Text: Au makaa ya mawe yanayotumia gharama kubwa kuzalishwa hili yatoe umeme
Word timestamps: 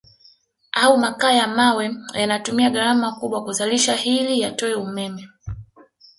Au 0.73 0.97
makaa 0.97 1.31
ya 1.33 1.47
mawe 1.47 1.95
yanayotumia 2.13 2.69
gharama 2.69 3.11
kubwa 3.15 3.43
kuzalishwa 3.43 3.95
hili 3.95 4.39
yatoe 4.39 4.73
umeme 4.75 5.29